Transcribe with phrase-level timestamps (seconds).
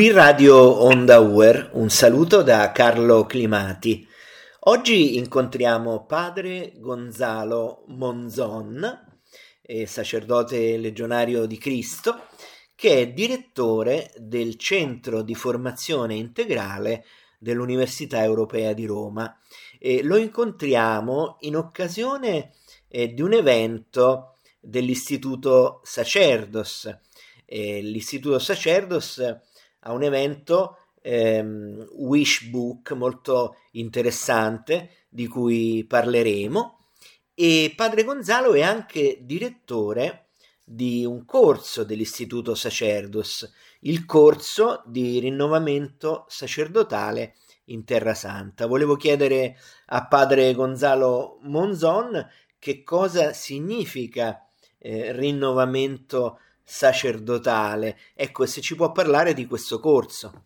[0.00, 4.08] Qui Radio Onda Uer, un saluto da Carlo Climati.
[4.60, 9.20] Oggi incontriamo padre Gonzalo Monzon,
[9.84, 12.28] sacerdote legionario di Cristo,
[12.74, 17.04] che è direttore del Centro di Formazione Integrale
[17.38, 19.38] dell'Università Europea di Roma.
[19.78, 22.54] E lo incontriamo in occasione
[22.88, 26.88] eh, di un evento dell'Istituto Sacerdos.
[27.44, 29.48] Eh, L'Istituto Sacerdos
[29.80, 36.78] a un evento ehm, Wishbook molto interessante di cui parleremo
[37.34, 40.26] e padre Gonzalo è anche direttore
[40.62, 47.36] di un corso dell'Istituto Sacerdos, il corso di rinnovamento sacerdotale
[47.70, 48.66] in Terra Santa.
[48.66, 54.46] Volevo chiedere a padre Gonzalo Monzon che cosa significa
[54.78, 56.49] eh, rinnovamento sacerdotale.
[58.14, 60.44] Ecco, se ci può parlare di questo corso.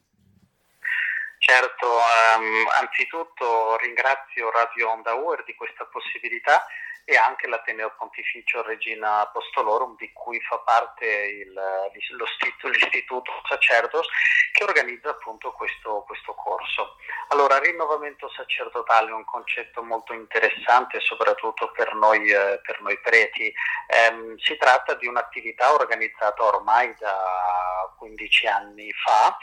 [1.38, 6.64] Certo, um, anzitutto ringrazio Radio Onda Uer di questa possibilità
[7.04, 11.52] e anche l'Ateneo Pontificio Regina Apostolorum di cui fa parte il,
[11.92, 14.08] l'Istituto Sacerdos
[14.52, 16.96] che organizza appunto questo, questo, corso.
[17.28, 23.52] Allora, rinnovamento sacerdotale è un concetto molto interessante soprattutto per noi, eh, per noi preti.
[23.86, 29.36] Eh, si tratta di un'attività organizzata ormai da 15 anni fa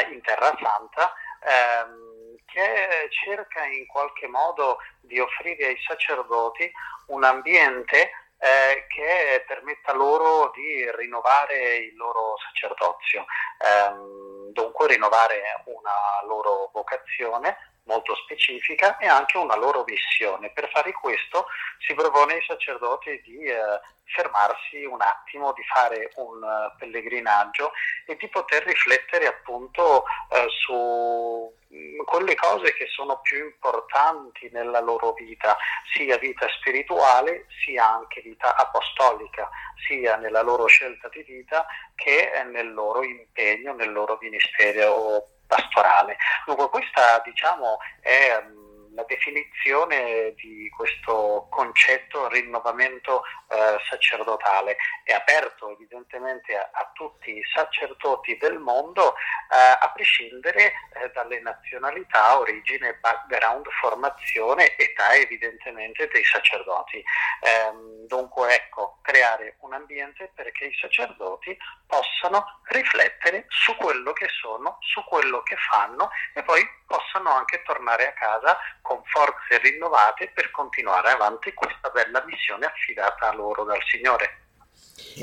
[0.00, 6.70] eh, in Terra Santa ehm, che cerca in qualche modo di offrire ai sacerdoti
[7.06, 13.24] un ambiente eh, che permetta loro di rinnovare il loro sacerdozio,
[13.58, 20.50] ehm, dunque rinnovare una loro vocazione molto specifica e anche una loro missione.
[20.50, 21.46] Per fare questo
[21.86, 27.72] si propone ai sacerdoti di eh, fermarsi un attimo, di fare un uh, pellegrinaggio
[28.06, 34.80] e di poter riflettere appunto eh, su mm, quelle cose che sono più importanti nella
[34.80, 35.56] loro vita,
[35.92, 39.50] sia vita spirituale sia anche vita apostolica,
[39.86, 46.16] sia nella loro scelta di vita che nel loro impegno, nel loro ministero pastorale.
[46.44, 48.65] Dunque questa diciamo è mm,
[48.96, 57.42] la definizione di questo concetto rinnovamento eh, sacerdotale è aperto evidentemente a, a, tutti i
[57.54, 66.24] sacerdoti del mondo eh, a prescindere eh, dalle nazionalità, origine, background, formazione, età evidentemente dei
[66.24, 67.04] sacerdoti.
[67.42, 74.78] Ehm, dunque ecco, creare un ambiente perché i sacerdoti possano riflettere su quello che sono,
[74.80, 80.50] su quello che fanno e poi possano anche tornare a casa con forze rinnovate per
[80.50, 84.44] continuare avanti questa bella missione affidata a loro dal Signore.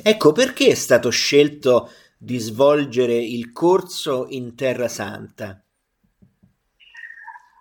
[0.04, 5.64] Ecco perché è stato scelto di svolgere il corso in Terra Santa.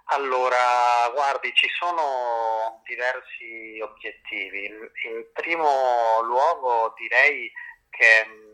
[0.06, 4.66] Allora, guardi, ci sono diversi obiettivi.
[4.66, 7.50] In primo luogo direi
[7.88, 8.51] che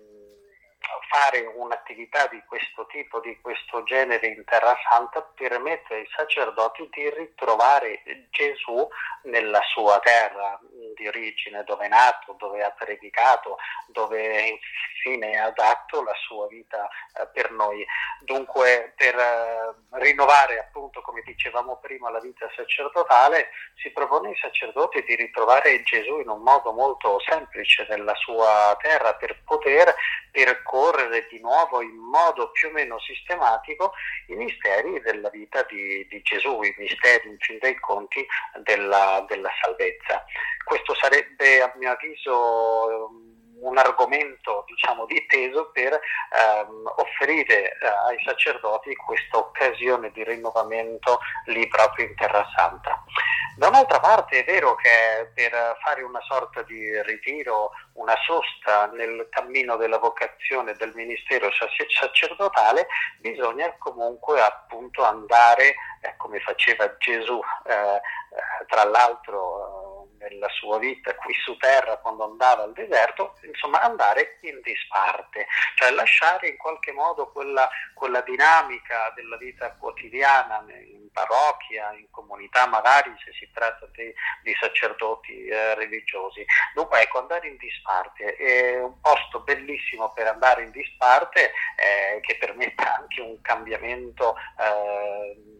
[1.08, 7.10] fare un'attività di questo tipo, di questo genere in Terra Santa permette ai sacerdoti di
[7.10, 8.86] ritrovare Gesù
[9.22, 10.58] nella sua terra
[10.98, 14.58] di origine, dove è nato, dove ha predicato, dove
[15.04, 17.86] infine ha dato la sua vita eh, per noi.
[18.20, 25.02] Dunque per eh, rinnovare appunto, come dicevamo prima, la vita sacerdotale si propone ai sacerdoti
[25.04, 29.94] di ritrovare Gesù in un modo molto semplice nella sua terra per poter
[30.30, 33.92] percorrere di nuovo in modo più o meno sistematico
[34.26, 38.26] i misteri della vita di, di Gesù, i misteri in fin dei conti
[38.62, 40.24] della, della salvezza.
[40.68, 43.08] Questo sarebbe a mio avviso
[43.60, 51.20] un argomento diciamo, di peso per ehm, offrire eh, ai sacerdoti questa occasione di rinnovamento
[51.46, 53.02] lì proprio in Terra Santa.
[53.56, 59.26] Da un'altra parte è vero che per fare una sorta di ritiro, una sosta nel
[59.30, 62.86] cammino della vocazione del ministero sacerdotale,
[63.18, 71.14] bisogna comunque appunto andare, eh, come faceva Gesù, eh, eh tra l'altro nella sua vita
[71.14, 75.46] qui su terra quando andava al deserto, insomma andare in disparte,
[75.76, 82.66] cioè lasciare in qualche modo quella, quella dinamica della vita quotidiana in parrocchia, in comunità,
[82.66, 84.12] magari se si tratta di,
[84.42, 86.44] di sacerdoti eh, religiosi.
[86.74, 87.87] Dunque ecco, andare in disparte
[88.36, 94.36] è un posto bellissimo per andare in disparte eh, che permetta anche un cambiamento.
[94.58, 95.57] Eh,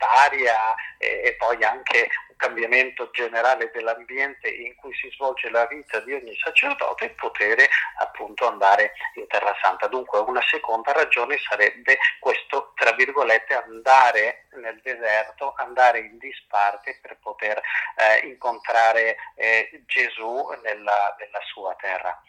[0.00, 6.14] sanitaria e, e poi anche cambiamento generale dell'ambiente in cui si svolge la vita di
[6.14, 7.68] ogni sacerdote e poter
[7.98, 9.88] appunto andare in Terra Santa.
[9.88, 17.18] Dunque una seconda ragione sarebbe questo, tra virgolette, andare nel deserto, andare in disparte per
[17.20, 17.60] poter
[17.96, 22.22] eh, incontrare eh, Gesù nella, nella sua terra.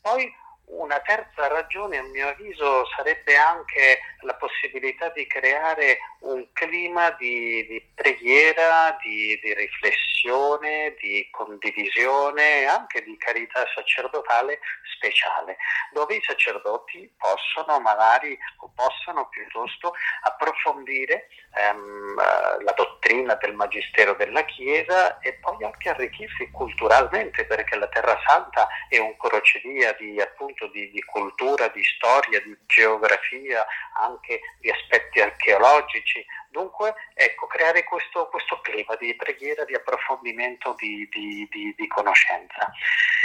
[0.00, 0.34] Poi
[0.70, 7.66] una terza ragione, a mio avviso, sarebbe anche la possibilità di creare un clima di,
[7.66, 14.58] di preghiera, di, di, riflessione, di condivisione anche di carità sacerdotale
[14.96, 15.56] speciale,
[15.92, 24.44] dove i sacerdoti possono magari o possono piuttosto approfondire ehm, la dottrina del Magistero della
[24.44, 30.57] Chiesa e poi anche arricchirsi culturalmente, perché la Terra Santa è un crocevia di, appunto,
[30.66, 33.64] di, di cultura, di storia, di geografia,
[34.00, 36.24] anche di aspetti archeologici.
[36.50, 42.70] Dunque, ecco, creare questo, questo clima di preghiera, di approfondimento, di, di, di, conoscenza.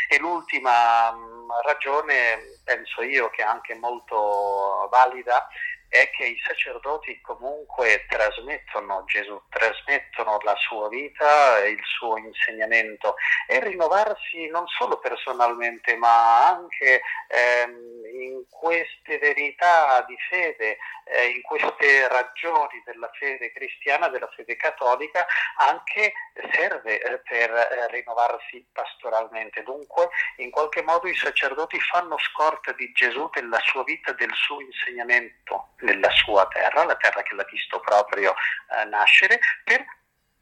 [0.07, 5.47] E l'ultima mh, ragione, penso io, che è anche molto valida,
[5.93, 13.13] è che i sacerdoti comunque trasmettono Gesù, trasmettono la sua vita, il suo insegnamento.
[13.47, 21.41] E rinnovarsi non solo personalmente ma anche ehm, in queste verità di fede, eh, in
[21.41, 25.25] queste ragioni della fede cristiana, della fede cattolica,
[25.57, 26.13] anche
[26.51, 29.63] serve eh, per eh, rinnovarsi pastoralmente.
[29.63, 34.61] Dunque, in qualche modo i sacerdoti fanno scorta di Gesù, della sua vita, del suo
[34.61, 39.85] insegnamento nella sua terra, la terra che l'ha visto proprio eh, nascere, per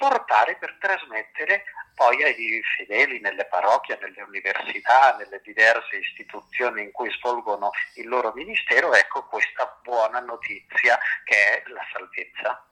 [0.01, 1.62] portare, per trasmettere
[1.94, 8.31] poi ai fedeli nelle parrocchie, nelle università, nelle diverse istituzioni in cui svolgono il loro
[8.33, 12.65] ministero, ecco questa buona notizia che è la salvezza.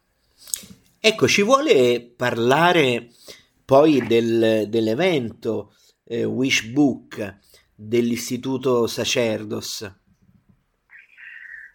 [0.99, 3.09] Ecco, ci vuole parlare
[3.63, 5.75] poi del, dell'evento
[6.05, 7.37] eh, Wishbook
[7.75, 9.98] dell'Istituto Sacerdos?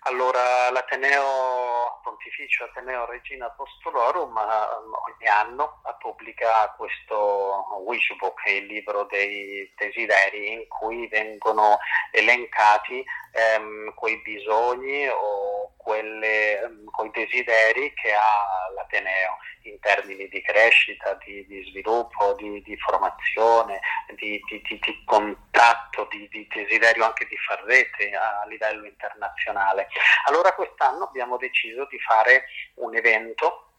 [0.06, 9.72] Allora, l'Ateneo Pontificio Ateneo Regina Apostolorum um, ogni anno pubblica questo Wishbook, il libro dei
[9.74, 11.78] desideri, in cui vengono
[12.10, 13.02] elencati
[13.34, 21.14] ehm, quei bisogni o quelle, ehm, quei desideri che ha l'Ateneo in termini di crescita,
[21.24, 23.80] di, di sviluppo, di, di formazione,
[24.14, 29.88] di, di contatto, di, desiderio anche di far rete a livello internazionale.
[30.26, 32.44] Allora quest'anno abbiamo deciso di fare
[32.74, 33.70] un evento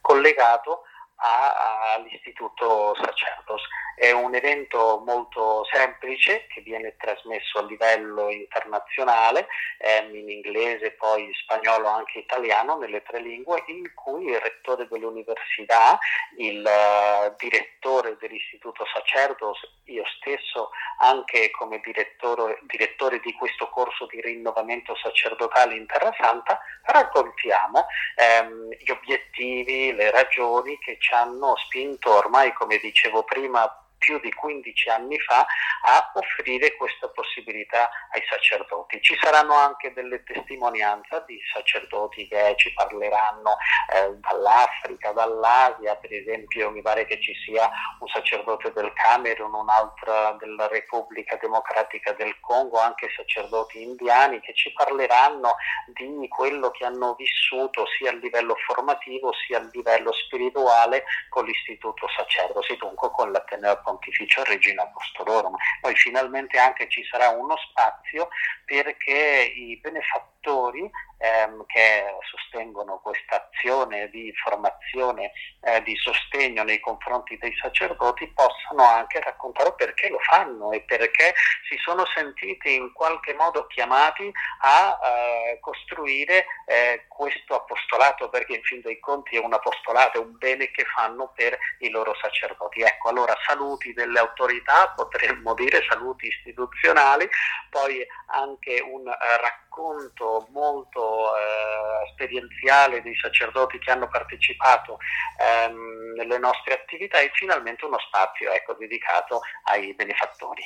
[0.00, 0.82] collegato
[1.24, 3.62] all'Istituto Sacerdos.
[3.96, 9.46] È un evento molto semplice che viene trasmesso a livello internazionale,
[9.78, 15.96] ehm, in inglese, poi spagnolo, anche italiano, nelle tre lingue, in cui il rettore dell'università,
[16.38, 24.20] il uh, direttore dell'Istituto Sacerdos, io stesso anche come direttore, direttore di questo corso di
[24.20, 27.86] rinnovamento sacerdotale in Terra Santa, raccontiamo
[28.16, 33.68] ehm, gli obiettivi, le ragioni che ci hanno spinto ormai, come dicevo prima,
[34.04, 35.46] più di 15 anni fa
[35.86, 39.00] a offrire questa possibilità ai sacerdoti.
[39.00, 43.56] Ci saranno anche delle testimonianze di sacerdoti che ci parleranno
[43.92, 47.70] eh, dall'Africa, dall'Asia, per esempio mi pare che ci sia
[48.00, 54.54] un sacerdote del Camerun, un altro della Repubblica Democratica del Congo, anche sacerdoti indiani che
[54.54, 55.56] ci parleranno
[55.86, 62.06] di quello che hanno vissuto sia a livello formativo sia a livello spirituale con l'Istituto
[62.08, 65.54] Sacerdosi, dunque con l'Ateneo Pontificio Regina Apostolorum.
[65.80, 68.28] Poi finalmente anche ci sarà uno spazio
[68.64, 77.36] perché i benefattori ehm, che sostengono questa azione di formazione, eh, di sostegno nei confronti
[77.38, 81.34] dei sacerdoti possano anche raccontare perché lo fanno e perché
[81.68, 84.30] si sono sentiti in qualche modo chiamati
[84.60, 90.24] a eh, costruire eh, questo apostolato, perché in fin dei conti è un apostolato, è
[90.24, 92.82] un bene che fanno per i loro sacerdoti.
[92.82, 97.28] Ecco, allora saluti delle autorità, potremmo dire saluti istituzionali,
[97.70, 101.03] poi anche un eh, racconto molto
[101.36, 104.98] eh, esperienziale dei sacerdoti che hanno partecipato
[105.38, 110.62] ehm, nelle nostre attività e finalmente uno spazio ecco, dedicato ai benefattori.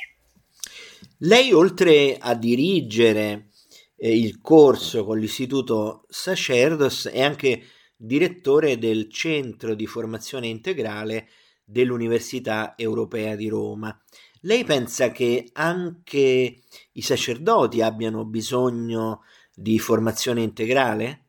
[1.19, 3.49] Lei oltre a dirigere
[3.97, 7.63] eh, il corso con l'Istituto Sacerdos è anche
[7.95, 11.27] direttore del Centro di Formazione Integrale
[11.65, 13.95] dell'Università Europea di Roma.
[14.43, 16.61] Lei pensa che anche
[16.93, 19.23] i sacerdoti abbiano bisogno
[19.59, 21.25] di formazione integrale?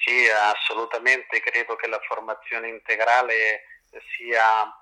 [0.00, 3.64] Sì, assolutamente, credo che la formazione integrale
[4.16, 4.74] sia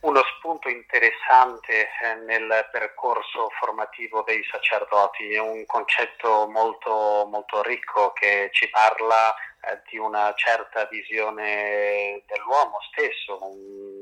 [0.00, 8.12] uno spunto interessante eh, nel percorso formativo dei sacerdoti, è un concetto molto, molto ricco
[8.12, 13.95] che ci parla eh, di una certa visione dell'uomo stesso, un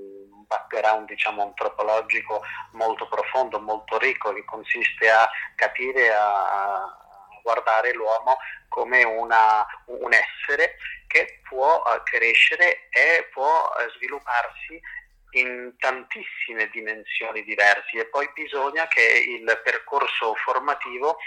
[0.54, 2.42] background diciamo, antropologico
[2.73, 6.99] molto profondo, molto ricco, che consiste a capire, a,
[7.42, 14.80] guardare l'uomo come una, un essere che può eh, crescere e può svilupparsi
[15.32, 17.99] in tantissime dimensioni diverse.
[17.99, 21.18] E poi bisogna che il percorso formativo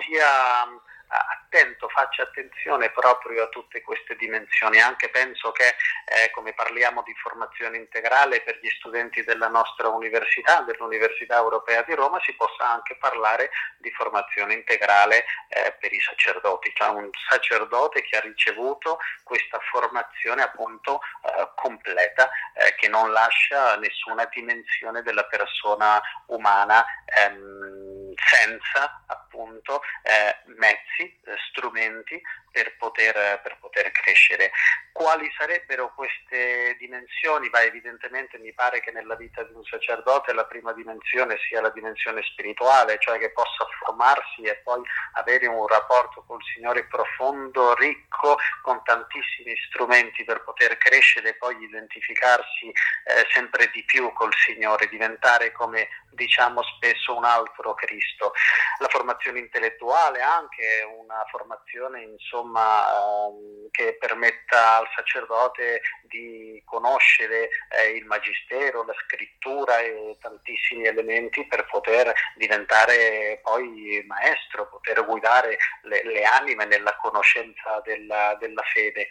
[0.00, 0.66] sia
[1.08, 4.80] attento, faccia attenzione proprio a tutte queste dimensioni.
[4.80, 10.60] Anche penso che, eh, come parliamo di formazione integrale per gli studenti della nostra università,
[10.62, 16.72] dell'Università Europea di Roma, si possa anche parlare di formazione integrale eh, per i sacerdoti,
[16.74, 23.76] cioè un sacerdote che ha ricevuto questa formazione appunto eh, completa, eh, che non lascia
[23.76, 26.84] nessuna dimensione della persona umana.
[27.04, 32.20] Ehm, senza appunto eh, mezzi, eh, strumenti
[32.50, 34.50] per poter, per poter, crescere.
[34.92, 37.50] Quali sarebbero queste dimensioni?
[37.50, 41.70] Beh, evidentemente mi pare che nella vita di un sacerdote la prima dimensione sia la
[41.70, 44.82] dimensione spirituale, cioè che possa formarsi e poi
[45.12, 51.62] avere un rapporto col Signore profondo, ricco, con tantissimi strumenti per poter crescere e poi
[51.62, 58.32] identificarsi eh, sempre di più col Signore, diventare come diciamo spesso un altro Cristo.
[58.78, 67.90] La formazione intellettuale anche, una formazione insomma ehm, che permetta al sacerdote di conoscere eh,
[67.96, 76.02] il magistero, la scrittura e tantissimi elementi per poter diventare poi maestro, poter guidare le,
[76.04, 79.08] le anime nella conoscenza della, della, fede.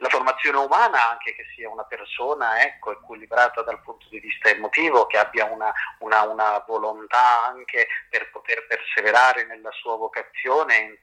[0.00, 5.06] La formazione umana anche che sia una persona ecco, equilibrata dal punto di vista emotivo,
[5.06, 11.00] che abbia una, una, una volontà anche per poter perseverare nella sua vocazione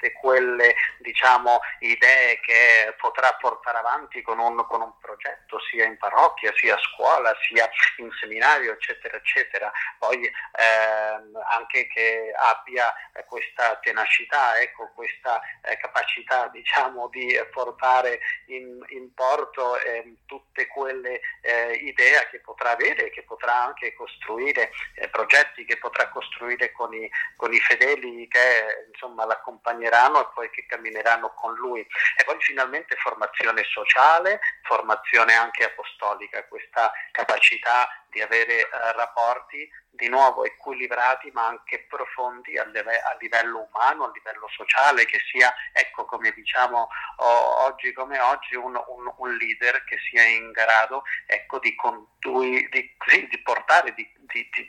[0.00, 5.98] tutte quelle diciamo, idee che potrà portare avanti con un, con un, progetto sia in
[5.98, 9.70] parrocchia, sia a scuola, sia in seminario, eccetera, eccetera.
[9.98, 12.92] Poi ehm, anche che abbia
[13.26, 21.20] questa tenacità, ecco, questa eh, capacità diciamo, di portare in, in porto eh, tutte quelle
[21.42, 26.94] eh, idee che potrà avere, che potrà anche costruire, eh, progetti che potrà costruire con
[26.94, 31.80] i, con i fedeli che insomma, l'accompagneranno accompagneranno e poi che cammineranno con lui.
[31.80, 40.08] E poi finalmente formazione sociale, formazione anche apostolica, questa capacità di avere eh, rapporti di
[40.08, 45.52] nuovo equilibrati ma anche profondi a, live- a, livello umano, a livello sociale, che sia,
[45.72, 51.02] ecco come diciamo oh, oggi come oggi, un, un, un, leader che sia in grado
[51.26, 54.08] ecco, di, condui- di, sì, di portare, di,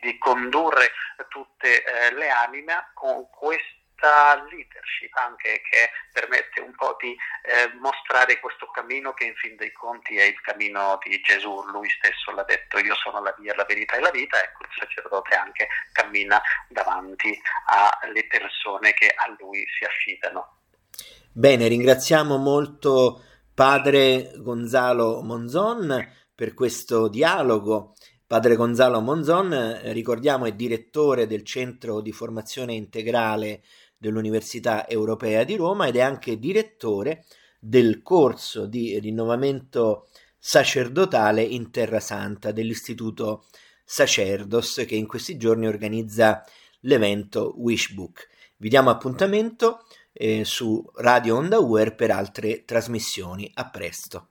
[0.02, 0.92] di condurre
[1.30, 7.72] tutte eh, le anime con questo questa leadership anche che permette un po' di eh,
[7.80, 12.32] mostrare questo cammino che in fin dei conti è il cammino di Gesù, lui stesso
[12.32, 15.68] l'ha detto io sono la via, la verità e la vita, ecco il sacerdote anche
[15.92, 17.40] cammina davanti
[18.02, 20.58] alle persone che a lui si affidano.
[21.32, 27.94] Bene, ringraziamo molto padre Gonzalo Monzon per questo dialogo.
[28.26, 33.62] Padre Gonzalo Monzon, ricordiamo, è direttore del Centro di Formazione Integrale
[34.02, 37.24] dell'Università Europea di Roma ed è anche direttore
[37.60, 40.08] del corso di rinnovamento
[40.40, 43.46] sacerdotale in Terra Santa dell'Istituto
[43.86, 46.44] Sacerdos che in questi giorni organizza
[46.82, 48.28] l'evento Wishbook.
[48.58, 53.52] Vi diamo appuntamento eh, su Radio Onda Uer per altre trasmissioni.
[53.54, 54.31] A presto.